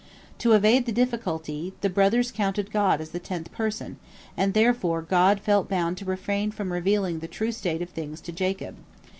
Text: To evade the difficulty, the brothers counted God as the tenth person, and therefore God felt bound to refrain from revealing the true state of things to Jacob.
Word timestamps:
To 0.39 0.53
evade 0.53 0.87
the 0.87 0.91
difficulty, 0.91 1.73
the 1.81 1.87
brothers 1.91 2.31
counted 2.31 2.71
God 2.71 2.99
as 3.01 3.11
the 3.11 3.19
tenth 3.19 3.51
person, 3.51 3.99
and 4.35 4.55
therefore 4.55 5.03
God 5.03 5.39
felt 5.39 5.69
bound 5.69 5.95
to 5.99 6.05
refrain 6.05 6.49
from 6.49 6.73
revealing 6.73 7.19
the 7.19 7.27
true 7.27 7.51
state 7.51 7.83
of 7.83 7.91
things 7.91 8.19
to 8.21 8.31
Jacob. 8.31 8.77